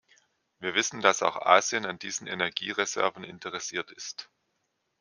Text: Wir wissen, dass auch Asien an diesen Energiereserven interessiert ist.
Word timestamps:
Wir 0.57 0.73
wissen, 0.73 1.01
dass 1.01 1.21
auch 1.21 1.35
Asien 1.35 1.85
an 1.85 1.99
diesen 1.99 2.25
Energiereserven 2.25 3.23
interessiert 3.23 3.91
ist. 3.91 4.31